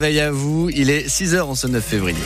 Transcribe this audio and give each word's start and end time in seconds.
Veille 0.00 0.20
à 0.20 0.30
vous, 0.30 0.70
il 0.72 0.90
est 0.90 1.08
6h 1.08 1.40
en 1.40 1.56
ce 1.56 1.66
9 1.66 1.84
février. 1.84 2.22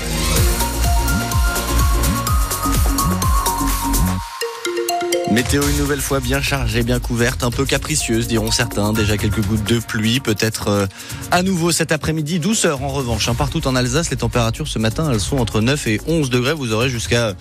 Météo 5.32 5.62
une 5.66 5.78
nouvelle 5.78 6.02
fois 6.02 6.20
bien 6.20 6.42
chargée, 6.42 6.82
bien 6.82 7.00
couverte, 7.00 7.42
un 7.42 7.50
peu 7.50 7.64
capricieuse 7.64 8.28
diront 8.28 8.50
certains. 8.50 8.92
Déjà 8.92 9.16
quelques 9.16 9.40
gouttes 9.40 9.64
de 9.64 9.78
pluie, 9.78 10.20
peut-être 10.20 10.68
euh, 10.68 10.86
à 11.30 11.42
nouveau 11.42 11.72
cet 11.72 11.92
après-midi. 11.92 12.38
Douceur 12.38 12.82
en 12.82 12.88
revanche. 12.88 13.30
Hein. 13.30 13.34
Partout 13.34 13.66
en 13.66 13.74
Alsace, 13.74 14.10
les 14.10 14.18
températures 14.18 14.68
ce 14.68 14.78
matin, 14.78 15.10
elles 15.10 15.20
sont 15.20 15.38
entre 15.38 15.62
9 15.62 15.86
et 15.86 16.00
11 16.06 16.28
degrés. 16.28 16.52
Vous 16.52 16.74
aurez 16.74 16.90
jusqu'à 16.90 17.32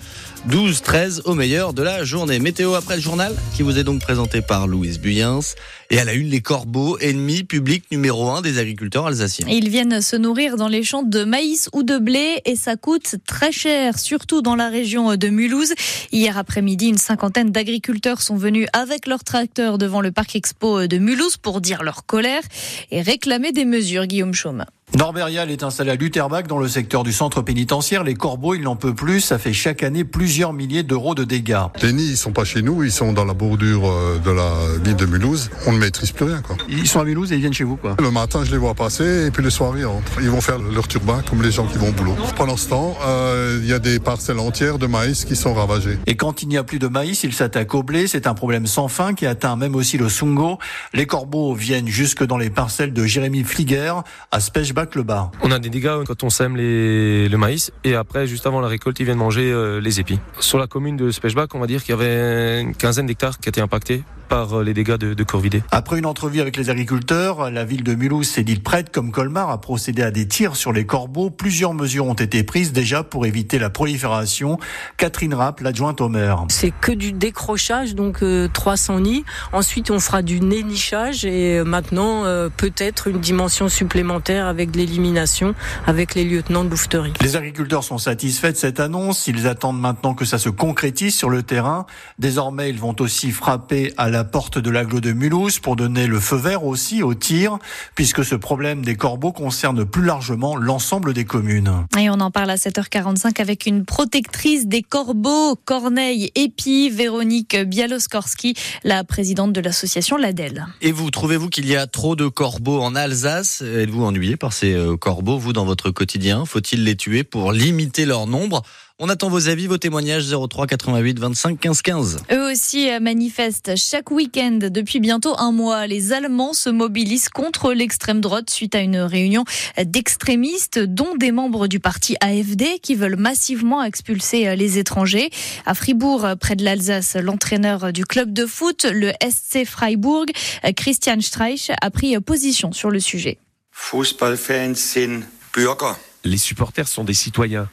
12, 0.46 0.82
13 0.82 1.22
au 1.24 1.34
meilleur 1.34 1.72
de 1.72 1.84
la 1.84 2.02
journée. 2.02 2.40
Météo 2.40 2.74
après 2.74 2.96
le 2.96 3.00
journal, 3.00 3.32
qui 3.54 3.62
vous 3.62 3.78
est 3.78 3.84
donc 3.84 4.00
présenté 4.00 4.42
par 4.42 4.66
Louise 4.66 4.98
Buyens. 4.98 5.54
Et 5.90 6.00
à 6.00 6.04
la 6.04 6.14
une, 6.14 6.28
les 6.28 6.40
corbeaux, 6.40 6.98
ennemis 6.98 7.44
publics 7.44 7.84
numéro 7.92 8.28
un 8.28 8.42
des 8.42 8.58
agriculteurs 8.58 9.06
alsaciens. 9.06 9.46
Ils 9.48 9.68
viennent 9.68 10.00
se 10.00 10.16
nourrir 10.16 10.56
dans 10.56 10.66
les 10.66 10.82
champs 10.82 11.04
de 11.04 11.22
maïs 11.22 11.68
ou 11.72 11.84
de 11.84 11.96
blé 11.98 12.40
et 12.44 12.56
ça 12.56 12.74
coûte 12.74 13.14
très 13.24 13.52
cher, 13.52 14.00
surtout 14.00 14.42
dans 14.42 14.56
la 14.56 14.68
région 14.68 15.14
de 15.14 15.28
Mulhouse. 15.28 15.74
Hier 16.10 16.36
après-midi, 16.36 16.88
une 16.88 16.98
cinquantaine 16.98 17.50
d'agriculteurs 17.50 18.20
sont 18.20 18.36
venus 18.36 18.66
avec 18.72 19.06
leurs 19.06 19.22
tracteurs 19.22 19.78
devant 19.78 20.00
le 20.00 20.10
parc 20.10 20.34
expo 20.34 20.88
de 20.88 20.98
Mulhouse 20.98 21.36
pour 21.36 21.60
dire 21.60 21.84
leur 21.84 22.04
colère 22.04 22.42
et 22.90 23.00
réclamer 23.00 23.52
des 23.52 23.64
mesures, 23.64 24.06
Guillaume 24.06 24.34
Chaume. 24.34 24.64
Norberial 24.94 25.50
est 25.50 25.62
installé 25.62 25.90
à 25.90 25.94
Lutherbach 25.94 26.42
dans 26.46 26.58
le 26.58 26.68
secteur 26.68 27.02
du 27.02 27.12
centre 27.14 27.40
pénitentiaire. 27.40 28.04
Les 28.04 28.14
corbeaux, 28.14 28.54
il 28.54 28.60
n'en 28.60 28.76
peut 28.76 28.94
plus. 28.94 29.22
Ça 29.22 29.38
fait 29.38 29.54
chaque 29.54 29.82
année 29.82 30.04
plusieurs 30.04 30.52
milliers 30.52 30.82
d'euros 30.82 31.14
de 31.14 31.24
dégâts. 31.24 31.62
Les 31.82 31.94
nids, 31.94 32.10
ils 32.10 32.16
sont 32.16 32.32
pas 32.32 32.44
chez 32.44 32.60
nous. 32.60 32.84
Ils 32.84 32.92
sont 32.92 33.14
dans 33.14 33.24
la 33.24 33.32
bordure 33.32 33.88
euh, 33.88 34.18
de 34.18 34.30
la 34.30 34.52
ville 34.84 34.96
de 34.96 35.06
Mulhouse. 35.06 35.50
On 35.66 35.72
ne 35.72 35.78
maîtrise 35.78 36.12
plus 36.12 36.26
rien, 36.26 36.42
quoi. 36.42 36.56
Ils 36.68 36.86
sont 36.86 37.00
à 37.00 37.04
Mulhouse 37.04 37.32
et 37.32 37.36
ils 37.36 37.40
viennent 37.40 37.54
chez 37.54 37.64
vous, 37.64 37.76
quoi. 37.76 37.96
Le 37.98 38.10
matin, 38.10 38.44
je 38.44 38.50
les 38.50 38.58
vois 38.58 38.74
passer 38.74 39.26
et 39.26 39.30
puis 39.30 39.42
le 39.42 39.48
soir, 39.48 39.72
ils 39.78 39.86
rentrent. 39.86 40.20
Ils 40.20 40.28
vont 40.28 40.42
faire 40.42 40.58
leur 40.58 40.86
turbin 40.86 41.22
comme 41.28 41.40
les 41.42 41.50
gens 41.50 41.66
qui 41.66 41.78
vont 41.78 41.88
au 41.88 41.92
boulot. 41.92 42.14
Pendant 42.36 42.58
ce 42.58 42.68
temps, 42.68 42.94
euh, 43.06 43.60
il 43.62 43.68
y 43.68 43.72
a 43.72 43.78
des 43.78 43.98
parcelles 43.98 44.40
entières 44.40 44.78
de 44.78 44.86
maïs 44.86 45.24
qui 45.24 45.36
sont 45.36 45.54
ravagées. 45.54 45.98
Et 46.06 46.16
quand 46.16 46.42
il 46.42 46.48
n'y 46.48 46.58
a 46.58 46.64
plus 46.64 46.78
de 46.78 46.88
maïs, 46.88 47.24
ils 47.24 47.32
s'attaquent 47.32 47.74
au 47.74 47.82
blé. 47.82 48.06
C'est 48.06 48.26
un 48.26 48.34
problème 48.34 48.66
sans 48.66 48.88
fin 48.88 49.14
qui 49.14 49.24
atteint 49.24 49.56
même 49.56 49.74
aussi 49.74 49.96
le 49.96 50.10
Sungo. 50.10 50.58
Les 50.92 51.06
corbeaux 51.06 51.54
viennent 51.54 51.88
jusque 51.88 52.24
dans 52.24 52.36
les 52.36 52.50
parcelles 52.50 52.92
de 52.92 53.06
Jérémy 53.06 53.42
Flieger 53.42 53.94
à 54.30 54.40
Spechbach-le-Bas 54.82 55.30
des 55.60 55.70
dégâts 55.70 56.04
quand 56.06 56.24
on 56.24 56.30
sème 56.30 56.56
les, 56.56 57.28
le 57.28 57.38
maïs 57.38 57.72
et 57.84 57.94
après, 57.94 58.26
juste 58.26 58.46
avant 58.46 58.60
la 58.60 58.68
récolte, 58.68 58.98
ils 59.00 59.04
viennent 59.04 59.18
manger 59.18 59.52
euh, 59.52 59.80
les 59.80 60.00
épis. 60.00 60.18
Sur 60.40 60.58
la 60.58 60.66
commune 60.66 60.96
de 60.96 61.10
Spechbach, 61.10 61.48
on 61.54 61.60
va 61.60 61.66
dire 61.66 61.82
qu'il 61.84 61.90
y 61.90 61.98
avait 61.98 62.60
une 62.60 62.74
quinzaine 62.74 63.06
d'hectares 63.06 63.38
qui 63.38 63.48
étaient 63.48 63.60
impactés 63.60 64.02
par 64.32 64.60
euh, 64.60 64.64
les 64.64 64.72
dégâts 64.72 64.96
de, 64.96 65.12
de 65.12 65.24
corvidés. 65.24 65.62
Après 65.72 65.98
une 65.98 66.06
entrevue 66.06 66.40
avec 66.40 66.56
les 66.56 66.70
agriculteurs, 66.70 67.50
la 67.50 67.66
ville 67.66 67.84
de 67.84 67.94
Mulhouse 67.94 68.30
s'est 68.30 68.44
dit 68.44 68.56
prête, 68.56 68.90
comme 68.90 69.12
Colmar, 69.12 69.50
à 69.50 69.60
procéder 69.60 70.02
à 70.02 70.10
des 70.10 70.26
tirs 70.26 70.56
sur 70.56 70.72
les 70.72 70.86
corbeaux. 70.86 71.28
Plusieurs 71.28 71.74
mesures 71.74 72.06
ont 72.06 72.14
été 72.14 72.42
prises 72.42 72.72
déjà 72.72 73.02
pour 73.02 73.26
éviter 73.26 73.58
la 73.58 73.68
prolifération. 73.68 74.58
Catherine 74.96 75.34
Rapp, 75.34 75.60
l'adjointe 75.60 76.00
au 76.00 76.08
maire. 76.08 76.46
C'est 76.48 76.72
que 76.80 76.92
du 76.92 77.12
décrochage, 77.12 77.94
donc 77.94 78.24
300 78.54 78.96
euh, 78.96 79.00
nids. 79.00 79.24
Ensuite, 79.52 79.90
on 79.90 80.00
fera 80.00 80.22
du 80.22 80.40
nénichage 80.40 81.26
et 81.26 81.62
maintenant, 81.62 82.24
peut-être 82.56 83.08
une 83.08 83.20
dimension 83.20 83.68
supplémentaire 83.68 84.46
avec 84.46 84.74
l'élimination 84.74 85.54
avec 85.86 86.14
les 86.14 86.24
lieutenants 86.24 86.64
de 86.64 86.70
louveterie. 86.70 87.12
Les 87.20 87.36
agriculteurs 87.36 87.84
sont 87.84 87.98
satisfaits 87.98 88.52
de 88.52 88.56
cette 88.56 88.80
annonce. 88.80 89.26
Ils 89.26 89.46
attendent 89.46 89.80
maintenant 89.80 90.14
que 90.14 90.24
ça 90.24 90.38
se 90.38 90.48
concrétise 90.48 91.14
sur 91.14 91.28
le 91.28 91.42
terrain. 91.42 91.84
Désormais, 92.18 92.70
ils 92.70 92.80
vont 92.80 92.96
aussi 92.98 93.30
frapper 93.30 93.92
à 93.98 94.08
la 94.08 94.21
porte 94.24 94.58
de 94.58 94.70
l'agglo 94.70 95.00
de 95.00 95.12
Mulhouse 95.12 95.58
pour 95.58 95.76
donner 95.76 96.06
le 96.06 96.20
feu 96.20 96.36
vert 96.36 96.64
aussi 96.64 97.02
au 97.02 97.14
tir, 97.14 97.58
puisque 97.94 98.24
ce 98.24 98.34
problème 98.34 98.84
des 98.84 98.96
corbeaux 98.96 99.32
concerne 99.32 99.84
plus 99.84 100.04
largement 100.04 100.56
l'ensemble 100.56 101.12
des 101.12 101.24
communes. 101.24 101.86
Et 101.98 102.10
on 102.10 102.20
en 102.20 102.30
parle 102.30 102.50
à 102.50 102.56
7h45 102.56 103.40
avec 103.40 103.66
une 103.66 103.84
protectrice 103.84 104.66
des 104.66 104.82
corbeaux, 104.82 105.56
Corneille 105.56 106.30
Épi, 106.34 106.90
Véronique 106.90 107.56
Bialoskorski, 107.56 108.54
la 108.84 109.04
présidente 109.04 109.52
de 109.52 109.60
l'association 109.60 110.16
LADEL. 110.16 110.66
Et 110.80 110.92
vous, 110.92 111.10
trouvez-vous 111.10 111.48
qu'il 111.48 111.66
y 111.66 111.76
a 111.76 111.86
trop 111.86 112.16
de 112.16 112.28
corbeaux 112.28 112.80
en 112.80 112.94
Alsace? 112.94 113.62
Êtes-vous 113.62 114.04
ennuyé 114.04 114.36
par 114.36 114.52
ces 114.52 114.72
euh, 114.72 114.96
corbeaux 114.96 115.38
vous, 115.38 115.52
dans 115.52 115.64
votre 115.64 115.90
quotidien? 115.90 116.44
Faut-il 116.44 116.84
les 116.84 116.96
tuer 116.96 117.24
pour 117.24 117.52
limiter 117.52 118.04
leur 118.04 118.26
nombre? 118.26 118.62
On 119.02 119.08
attend 119.08 119.28
vos 119.28 119.48
avis, 119.48 119.66
vos 119.66 119.78
témoignages 119.78 120.32
03 120.32 120.68
88 120.68 121.18
25 121.18 121.58
15 121.58 121.82
15. 121.82 122.16
Eux 122.30 122.52
aussi 122.52 122.88
euh, 122.88 123.00
manifestent 123.00 123.74
chaque 123.76 124.12
week-end 124.12 124.60
depuis 124.70 125.00
bientôt 125.00 125.34
un 125.38 125.50
mois. 125.50 125.88
Les 125.88 126.12
Allemands 126.12 126.52
se 126.52 126.70
mobilisent 126.70 127.28
contre 127.28 127.72
l'extrême 127.72 128.20
droite 128.20 128.48
suite 128.48 128.76
à 128.76 128.78
une 128.78 128.98
réunion 128.98 129.44
d'extrémistes, 129.84 130.78
dont 130.78 131.16
des 131.16 131.32
membres 131.32 131.66
du 131.66 131.80
parti 131.80 132.14
AFD 132.20 132.78
qui 132.80 132.94
veulent 132.94 133.16
massivement 133.16 133.82
expulser 133.82 134.46
euh, 134.46 134.54
les 134.54 134.78
étrangers. 134.78 135.30
À 135.66 135.74
Fribourg, 135.74 136.24
près 136.38 136.54
de 136.54 136.62
l'Alsace, 136.64 137.16
l'entraîneur 137.16 137.92
du 137.92 138.04
club 138.04 138.32
de 138.32 138.46
foot, 138.46 138.86
le 138.88 139.10
SC 139.20 139.64
Freiburg, 139.66 140.26
euh, 140.64 140.70
Christian 140.76 141.20
Streich, 141.20 141.72
a 141.80 141.90
pris 141.90 142.18
position 142.20 142.70
sur 142.70 142.88
le 142.88 143.00
sujet. 143.00 143.38
Fußballfans 143.72 144.76
sind 144.76 145.22
Bürger. 145.52 145.96
Les 146.24 146.38
supporters 146.38 146.88
sont 146.88 147.04
des 147.04 147.14
citoyens. 147.14 147.68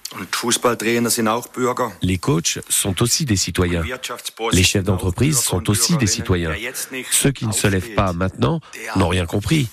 Les 2.02 2.18
coachs 2.18 2.60
sont 2.68 3.02
aussi 3.02 3.26
des 3.26 3.36
citoyens. 3.36 3.84
Les 4.52 4.64
chefs 4.64 4.84
d'entreprise 4.84 5.40
sont 5.40 5.70
aussi 5.70 5.98
des 5.98 6.08
citoyens. 6.08 6.54
Ceux 7.12 7.32
qui 7.32 7.46
ne 7.46 7.52
se 7.52 7.68
lèvent 7.68 7.94
pas 7.94 8.14
maintenant 8.14 8.60
n'ont 8.96 9.10
rien 9.10 9.26
compris. 9.26 9.70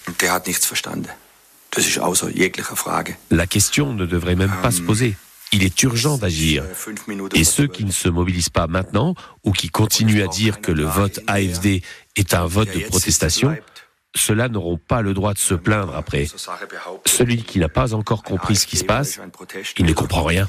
La 3.31 3.47
question 3.47 3.92
ne 3.92 4.06
devrait 4.06 4.36
même 4.36 4.54
pas 4.62 4.70
se 4.70 4.82
poser. 4.82 5.16
Il 5.53 5.65
est 5.65 5.82
urgent 5.84 6.19
d'agir. 6.19 6.65
Et 7.34 7.44
ceux 7.44 7.66
qui 7.66 7.84
ne 7.84 7.92
se 7.92 8.09
mobilisent 8.09 8.48
pas 8.48 8.66
maintenant 8.66 9.15
ou 9.44 9.53
qui 9.53 9.69
continuent 9.69 10.22
à 10.22 10.26
dire 10.26 10.60
que 10.60 10.72
le 10.72 10.84
vote 10.84 11.20
AFD 11.26 11.82
est 12.16 12.34
un 12.34 12.47
vote 12.47 12.75
de 12.75 12.81
protestation, 12.81 13.56
ceux-là 14.16 14.49
n'auront 14.49 14.78
pas 14.78 15.03
le 15.03 15.15
droit 15.15 15.34
de 15.34 15.38
se 15.38 15.54
plaindre 15.54 15.94
après. 15.94 16.27
Celui 17.06 17.43
qui 17.43 17.59
n'a 17.59 17.69
pas 17.69 17.94
encore 17.94 18.22
compris 18.22 18.56
ce 18.56 18.66
qui 18.66 18.77
se 18.77 18.84
passe, 18.84 19.19
il 19.78 19.84
ne 19.84 19.93
comprend 19.93 20.25
rien. 20.25 20.49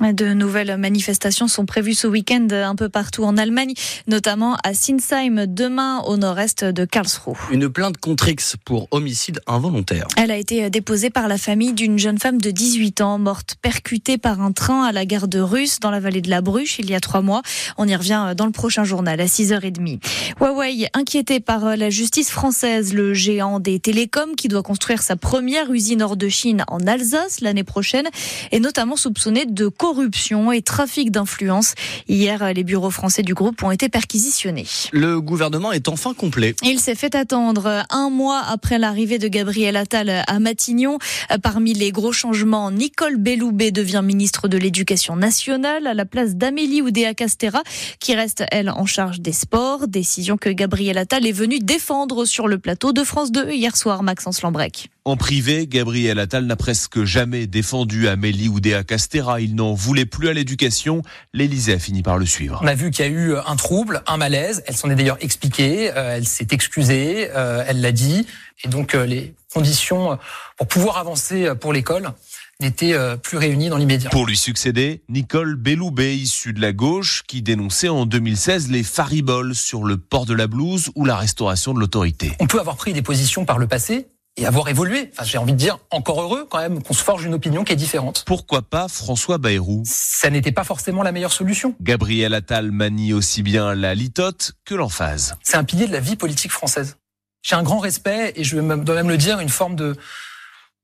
De 0.00 0.32
nouvelles 0.32 0.78
manifestations 0.78 1.48
sont 1.48 1.66
prévues 1.66 1.92
ce 1.92 2.06
week-end 2.06 2.48
un 2.50 2.74
peu 2.74 2.88
partout 2.88 3.24
en 3.24 3.36
Allemagne, 3.36 3.74
notamment 4.06 4.56
à 4.64 4.72
Sinsheim 4.72 5.44
demain 5.46 6.00
au 6.06 6.16
nord-est 6.16 6.64
de 6.64 6.86
Karlsruhe. 6.86 7.36
Une 7.50 7.68
plainte 7.68 7.98
contre 7.98 8.26
X 8.28 8.56
pour 8.64 8.88
homicide 8.90 9.40
involontaire. 9.46 10.08
Elle 10.16 10.30
a 10.30 10.38
été 10.38 10.70
déposée 10.70 11.10
par 11.10 11.28
la 11.28 11.36
famille 11.36 11.74
d'une 11.74 11.98
jeune 11.98 12.18
femme 12.18 12.40
de 12.40 12.50
18 12.50 13.02
ans 13.02 13.18
morte 13.18 13.56
percutée 13.60 14.16
par 14.16 14.40
un 14.40 14.52
train 14.52 14.82
à 14.82 14.92
la 14.92 15.04
gare 15.04 15.28
de 15.28 15.40
Russe 15.40 15.78
dans 15.78 15.90
la 15.90 16.00
vallée 16.00 16.22
de 16.22 16.30
la 16.30 16.40
Bruche 16.40 16.78
il 16.78 16.90
y 16.90 16.94
a 16.94 17.00
trois 17.00 17.20
mois. 17.20 17.42
On 17.76 17.86
y 17.86 17.94
revient 17.94 18.32
dans 18.34 18.46
le 18.46 18.52
prochain 18.52 18.84
journal 18.84 19.20
à 19.20 19.26
6h30. 19.26 20.00
Huawei 20.40 20.88
inquiété 20.94 21.38
par 21.38 21.76
la 21.76 21.90
justice 21.90 22.30
française, 22.30 22.94
le 22.94 23.12
géant 23.12 23.60
des 23.60 23.78
télécoms 23.78 24.36
qui 24.36 24.48
doit 24.48 24.62
construire 24.62 25.02
sa 25.02 25.16
première 25.16 25.70
usine 25.70 26.00
hors 26.00 26.16
de 26.16 26.30
Chine 26.30 26.64
en 26.68 26.78
Alsace 26.86 27.42
l'année 27.42 27.62
prochaine 27.62 28.08
est 28.52 28.60
notamment 28.60 28.96
soupçonné 28.96 29.44
de 29.44 29.68
corruption 29.82 30.52
et 30.52 30.62
trafic 30.62 31.10
d'influence. 31.10 31.74
Hier, 32.08 32.54
les 32.54 32.62
bureaux 32.62 32.92
français 32.92 33.24
du 33.24 33.34
groupe 33.34 33.60
ont 33.64 33.72
été 33.72 33.88
perquisitionnés. 33.88 34.68
Le 34.92 35.20
gouvernement 35.20 35.72
est 35.72 35.88
enfin 35.88 36.14
complet. 36.14 36.54
Il 36.62 36.78
s'est 36.78 36.94
fait 36.94 37.16
attendre 37.16 37.82
un 37.90 38.08
mois 38.08 38.42
après 38.46 38.78
l'arrivée 38.78 39.18
de 39.18 39.26
Gabriel 39.26 39.76
Attal 39.76 40.22
à 40.24 40.38
Matignon. 40.38 40.98
Parmi 41.42 41.74
les 41.74 41.90
gros 41.90 42.12
changements, 42.12 42.70
Nicole 42.70 43.16
Belloubet 43.16 43.72
devient 43.72 44.02
ministre 44.04 44.46
de 44.46 44.56
l'Éducation 44.56 45.16
nationale 45.16 45.88
à 45.88 45.94
la 45.94 46.04
place 46.04 46.36
d'Amélie 46.36 46.80
Oudéa-Castera, 46.80 47.64
qui 47.98 48.14
reste, 48.14 48.44
elle, 48.52 48.70
en 48.70 48.86
charge 48.86 49.20
des 49.20 49.32
sports. 49.32 49.88
Décision 49.88 50.36
que 50.36 50.48
Gabriel 50.48 50.96
Attal 50.96 51.26
est 51.26 51.32
venu 51.32 51.58
défendre 51.58 52.24
sur 52.24 52.46
le 52.46 52.60
plateau 52.60 52.92
de 52.92 53.02
France 53.02 53.32
2 53.32 53.50
hier 53.50 53.76
soir, 53.76 54.04
Maxence 54.04 54.42
Lambrec. 54.42 54.90
En 55.04 55.16
privé, 55.16 55.66
Gabriel 55.66 56.20
Attal 56.20 56.46
n'a 56.46 56.54
presque 56.54 57.02
jamais 57.02 57.48
défendu 57.48 58.06
Amélie 58.06 58.48
Oudéa 58.48 58.84
Castera. 58.84 59.40
Il 59.40 59.56
n'en 59.56 59.74
voulait 59.74 60.06
plus 60.06 60.28
à 60.28 60.32
l'éducation. 60.32 61.02
L'Élysée 61.32 61.72
a 61.72 61.80
fini 61.80 62.04
par 62.04 62.18
le 62.18 62.26
suivre. 62.26 62.60
On 62.62 62.68
a 62.68 62.74
vu 62.74 62.92
qu'il 62.92 63.04
y 63.04 63.08
a 63.08 63.10
eu 63.10 63.34
un 63.34 63.56
trouble, 63.56 64.04
un 64.06 64.16
malaise. 64.16 64.62
Elle 64.64 64.76
s'en 64.76 64.90
est 64.90 64.94
d'ailleurs 64.94 65.18
expliquée. 65.20 65.90
Euh, 65.90 66.18
elle 66.18 66.24
s'est 66.24 66.46
excusée. 66.52 67.30
Euh, 67.34 67.64
elle 67.66 67.80
l'a 67.80 67.90
dit. 67.90 68.28
Et 68.62 68.68
donc, 68.68 68.94
euh, 68.94 69.04
les 69.04 69.34
conditions 69.52 70.20
pour 70.56 70.68
pouvoir 70.68 70.98
avancer 70.98 71.52
pour 71.60 71.72
l'école 71.72 72.12
n'étaient 72.60 72.94
plus 73.18 73.38
réunies 73.38 73.70
dans 73.70 73.76
l'immédiat. 73.76 74.08
Pour 74.08 74.24
lui 74.24 74.36
succéder, 74.36 75.02
Nicole 75.08 75.56
Belloubet, 75.56 76.16
issue 76.16 76.52
de 76.52 76.60
la 76.60 76.72
gauche, 76.72 77.24
qui 77.26 77.42
dénonçait 77.42 77.88
en 77.88 78.06
2016 78.06 78.70
les 78.70 78.84
fariboles 78.84 79.56
sur 79.56 79.82
le 79.82 79.96
port 79.96 80.26
de 80.26 80.34
la 80.34 80.46
blouse 80.46 80.90
ou 80.94 81.04
la 81.04 81.16
restauration 81.16 81.74
de 81.74 81.80
l'autorité. 81.80 82.32
On 82.38 82.46
peut 82.46 82.60
avoir 82.60 82.76
pris 82.76 82.92
des 82.92 83.02
positions 83.02 83.44
par 83.44 83.58
le 83.58 83.66
passé 83.66 84.06
et 84.36 84.46
avoir 84.46 84.68
évolué. 84.68 85.10
Enfin, 85.12 85.24
j'ai 85.24 85.38
envie 85.38 85.52
de 85.52 85.58
dire 85.58 85.78
encore 85.90 86.22
heureux 86.22 86.46
quand 86.48 86.58
même 86.58 86.82
qu'on 86.82 86.94
se 86.94 87.02
forge 87.02 87.24
une 87.24 87.34
opinion 87.34 87.64
qui 87.64 87.72
est 87.72 87.76
différente. 87.76 88.24
Pourquoi 88.26 88.62
pas 88.62 88.88
François 88.88 89.38
Bayrou? 89.38 89.82
Ça 89.86 90.30
n'était 90.30 90.52
pas 90.52 90.64
forcément 90.64 91.02
la 91.02 91.12
meilleure 91.12 91.32
solution. 91.32 91.74
Gabriel 91.80 92.34
Attal 92.34 92.70
manie 92.70 93.12
aussi 93.12 93.42
bien 93.42 93.74
la 93.74 93.94
litote 93.94 94.52
que 94.64 94.74
l'emphase. 94.74 95.36
C'est 95.42 95.56
un 95.56 95.64
pilier 95.64 95.86
de 95.86 95.92
la 95.92 96.00
vie 96.00 96.16
politique 96.16 96.52
française. 96.52 96.96
j'ai 97.42 97.56
un 97.56 97.62
grand 97.62 97.78
respect 97.78 98.32
et 98.36 98.44
je 98.44 98.56
dois 98.56 98.94
même 98.94 99.08
le 99.08 99.18
dire, 99.18 99.40
une 99.40 99.48
forme 99.48 99.76
de 99.76 99.96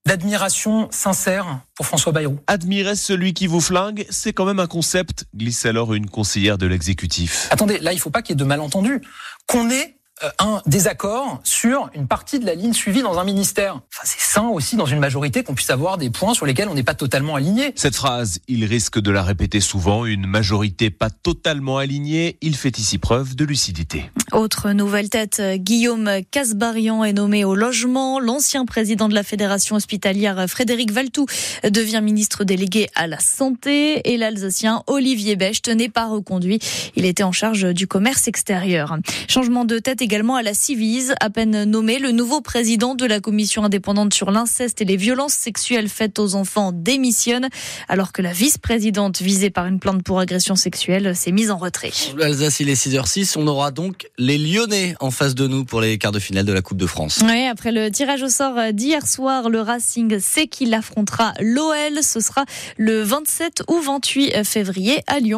d'admiration 0.07 0.89
sincère 0.91 1.61
pour 1.75 1.85
François 1.85 2.13
Bayrou. 2.13 2.39
Admirer 2.47 2.97
celui 2.97 3.35
qui 3.35 3.47
vous 3.47 3.61
flingue, 3.61 4.07
c'est 4.09 4.33
quand 4.33 4.47
même 4.47 4.59
un 4.59 4.67
concept, 4.67 5.27
glisse 5.37 5.67
alors 5.67 5.93
une 5.93 6.09
conseillère 6.09 6.57
de 6.57 6.67
l'exécutif. 6.67 7.47
Attendez, 7.51 7.79
là, 7.79 7.93
il 7.93 7.97
ne 7.97 8.01
faut 8.01 8.09
pas 8.09 8.23
qu'il 8.23 8.33
y 8.33 8.37
ait 8.37 8.37
de 8.43 8.45
malentendus. 8.45 9.03
Qu'on 9.47 9.69
ait 9.71 9.98
un 10.39 10.63
désaccord 10.67 11.41
sur 11.45 11.91
une 11.95 12.07
partie 12.07 12.39
de 12.39 12.47
la 12.47 12.55
ligne 12.55 12.73
suivie 12.73 13.03
dans 13.03 13.19
un 13.19 13.25
ministère. 13.25 13.75
Enfin, 13.75 14.03
c'est 14.05 14.21
sain 14.21 14.49
aussi 14.49 14.77
dans 14.77 14.87
une 14.87 14.99
majorité 14.99 15.43
qu'on 15.43 15.55
puisse 15.55 15.71
avoir 15.71 15.99
des 15.99 16.11
points 16.11 16.35
sur 16.35 16.47
lesquels 16.47 16.69
on 16.69 16.75
n'est 16.75 16.83
pas 16.83 16.95
totalement 16.95 17.35
aligné. 17.35 17.73
Cette 17.77 17.97
phrase, 17.97 18.41
il 18.49 18.65
risque 18.65 18.99
de 18.99 19.11
la 19.11 19.23
répéter 19.23 19.61
souvent, 19.61 20.05
une 20.05 20.27
majorité 20.27 20.91
pas 20.91 21.11
totalement 21.11 21.79
alignée, 21.79 22.39
il 22.41 22.57
fait 22.57 22.79
ici 22.79 22.99
preuve 22.99 23.37
de 23.37 23.45
lucidité. 23.45 24.11
Autre 24.33 24.73
nouvelle 24.73 25.09
tête, 25.09 25.41
Guillaume 25.57 26.11
Casbarian 26.31 27.03
est 27.03 27.15
nommé 27.15 27.45
au 27.45 27.55
logement. 27.55 28.21
L'ancien 28.21 28.67
président 28.67 29.09
de 29.09 29.15
la 29.15 29.23
fédération 29.23 29.77
hospitalière 29.77 30.45
Frédéric 30.49 30.93
Valtou 30.93 31.25
devient 31.65 32.01
ministre 32.03 32.45
délégué 32.45 32.89
à 32.95 33.07
la 33.07 33.19
santé 33.21 34.13
et 34.13 34.19
l'Alsacien 34.19 34.83
Olivier 34.87 35.37
Becht 35.37 35.69
n'est 35.69 35.89
pas 35.89 36.07
reconduit. 36.07 36.59
Il 36.95 37.07
était 37.07 37.23
en 37.23 37.33
charge 37.33 37.73
du 37.73 37.87
commerce 37.87 38.29
extérieur. 38.29 38.99
Changement 39.29 39.65
de 39.65 39.79
tête 39.79 40.03
également 40.03 40.37
à 40.37 40.43
la 40.43 40.53
Civise, 40.53 41.15
à 41.21 41.31
peine 41.31 41.65
nommé, 41.65 41.99
le 41.99 42.13
nouveau 42.13 42.43
président 42.43 42.95
de 42.95 43.07
la 43.07 43.21
commission 43.21 43.65
indépendante 43.65 44.13
sur 44.13 44.31
l'inceste 44.31 44.83
et 44.83 44.85
les 44.85 44.97
violences 44.97 45.33
sexuelles 45.33 45.89
faites 45.89 46.19
aux 46.19 46.35
enfants 46.35 46.73
démissionne, 46.73 47.49
alors 47.89 48.13
que 48.13 48.21
la 48.21 48.33
vice-présidente 48.33 49.23
visée 49.23 49.51
par 49.51 49.67
une 49.67 49.81
plainte 49.81 50.03
pour 50.03 50.21
agression 50.21 50.55
sexuelle 50.55 51.17
s'est 51.17 51.33
mise 51.33 51.51
en 51.51 51.57
retrait. 51.57 51.93
L'Alsace, 52.17 52.61
il 52.61 52.69
est 52.69 52.75
6h06. 52.75 53.39
On 53.39 53.47
aura 53.47 53.71
donc 53.71 54.11
les 54.19 54.37
Lyonnais 54.37 54.95
en 55.01 55.11
face 55.11 55.35
de 55.35 55.47
nous 55.47 55.65
pour 55.65 55.81
les 55.81 55.97
quarts 55.97 56.13
de 56.13 56.19
finale 56.19 56.45
de 56.45 56.53
la 56.53 56.61
Coupe 56.61 56.77
de 56.77 56.87
France. 56.87 57.21
Oui, 57.25 57.47
après 57.47 57.71
le 57.71 57.91
tirage 57.91 58.23
au 58.23 58.29
sort 58.29 58.73
d'hier 58.73 59.07
soir, 59.07 59.49
le 59.49 59.61
Racing 59.61 60.19
sait 60.19 60.49
qu'il 60.49 60.75
affrontera 60.75 61.33
l'OL. 61.41 62.03
Ce 62.03 62.21
sera 62.21 62.45
le 62.77 63.03
27 63.03 63.63
ou 63.69 63.81
28 63.81 64.45
février 64.45 65.03
à 65.07 65.21
Lyon. 65.21 65.37